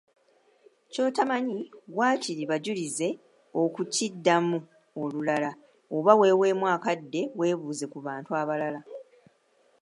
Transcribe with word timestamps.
Ky’otamanyi 0.91 1.59
waakiri 1.97 2.43
bajulize 2.51 3.07
okukiddamu 3.61 4.57
olulala 5.01 5.51
oba 5.95 6.11
weeweemu 6.19 6.65
akadde 6.75 7.21
weebuuze 7.39 7.85
ku 7.93 7.97
bantu 8.07 8.29
abalala. 8.41 8.81